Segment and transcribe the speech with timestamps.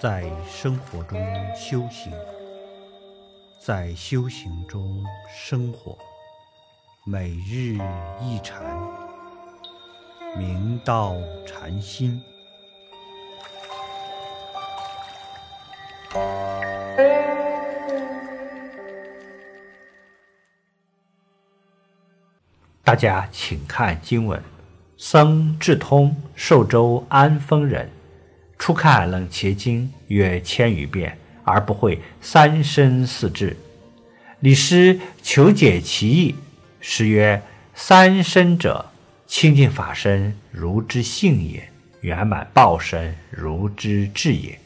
[0.00, 1.20] 在生活中
[1.54, 2.10] 修行，
[3.60, 5.94] 在修行中生活，
[7.04, 7.76] 每日
[8.18, 8.62] 一禅，
[10.38, 11.16] 明道
[11.46, 12.18] 禅心。
[22.82, 24.42] 大家请看经文：
[24.96, 27.90] 僧智通，寿州安丰人，
[28.60, 33.56] 初看冷伽经约千余遍，而不会三身四智。
[34.40, 36.34] 李师求解其意，
[36.78, 37.42] 师曰
[37.74, 38.84] ：“三身者，
[39.26, 41.62] 清净法身如之性也；
[42.02, 44.58] 圆满报身如之智也；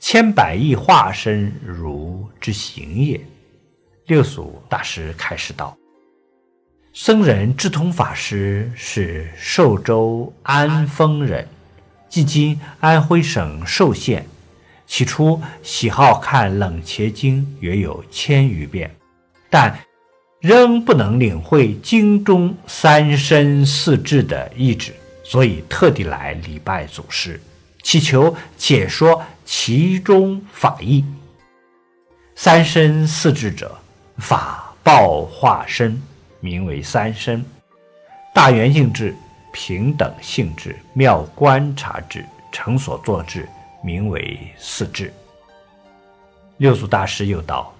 [0.00, 3.20] 千百亿化身如之行也。”
[4.08, 5.76] 六祖大师开始道。
[6.94, 11.46] 僧人智通法师是寿州安丰人，
[12.14, 14.24] 即今安徽省寿县。
[14.86, 18.94] 起初喜好看冷伽经，约有千余遍，
[19.50, 19.76] 但
[20.38, 27.40] 仍不能领会经中三身四智的意志，所以特地来礼拜祖师，
[27.82, 31.04] 祈求解说其中法义。
[32.36, 33.76] 三身四智者，
[34.18, 36.00] 法报化身。
[36.38, 37.44] 名为三身，
[38.32, 39.16] 大圆镜智、
[39.54, 43.48] 平等性智、妙观察智、成所作智，
[43.84, 45.14] 名为四智。
[46.56, 47.72] 六祖大师又道：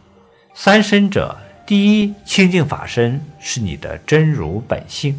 [0.54, 5.12] 三身者，第一清净法身是你的真如本性；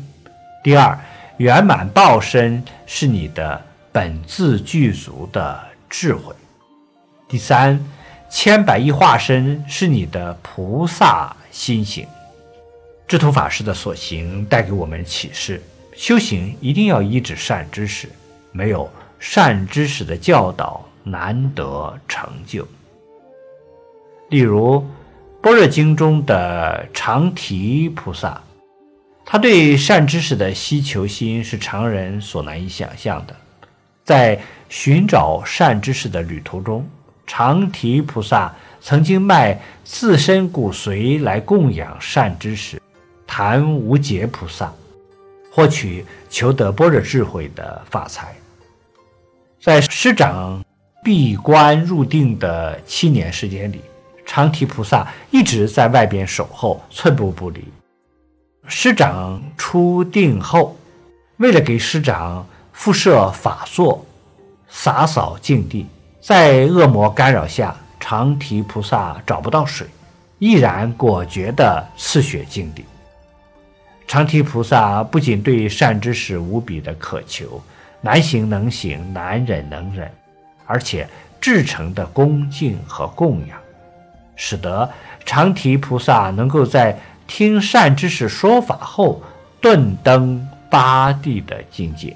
[0.64, 0.97] 第二
[1.36, 6.34] 圆满报身是你的本自具足的智慧；
[7.28, 7.78] 第三
[8.30, 12.08] 千百亿化身是你的菩萨心行。
[13.08, 15.62] 智通法师的所行带给我们启示：
[15.96, 18.10] 修行一定要依止善知识，
[18.52, 22.68] 没有善知识的教导，难得成就。
[24.30, 24.78] 例如
[25.42, 28.42] 《般若经》中的长提菩萨，
[29.25, 33.36] 他对善知识的希求心是常人所难以想象的。
[34.03, 36.88] 在寻找善知识的旅途中，
[37.25, 42.81] 长提菩萨曾经卖自身骨髓来供养善知识。
[43.25, 44.72] 谈无劫菩萨
[45.56, 48.36] 获取求得般若智慧的法财，
[49.62, 50.62] 在师长
[51.02, 53.80] 闭关入定的七年时间里，
[54.26, 57.64] 长提菩萨一直在外边守候，寸步不离。
[58.68, 60.76] 师长出定后，
[61.38, 64.06] 为了给师长复设法座、
[64.68, 65.86] 洒扫净地，
[66.20, 69.88] 在恶魔干扰下，长提菩萨找不到水，
[70.38, 72.84] 毅然果决地赐血净地。
[74.16, 77.62] 长提菩萨不仅对善知识无比的渴求，
[78.00, 80.09] 难行能行，难忍能忍，
[80.66, 81.06] 而且
[81.42, 83.58] 至诚的恭敬和供养，
[84.38, 84.90] 使得
[85.25, 89.22] 长提菩萨能够在听善知识说法后
[89.59, 92.16] 顿登八地的境界。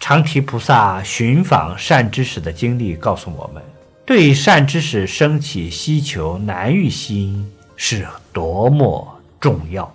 [0.00, 3.62] 长提菩萨寻访善知识的经历告诉我们，
[4.06, 9.94] 对善知识升起希求难遇心是多么重要。